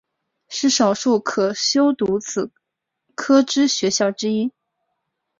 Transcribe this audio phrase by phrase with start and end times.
[0.49, 2.49] 是少数可修读此
[3.13, 4.51] 科之学校之一。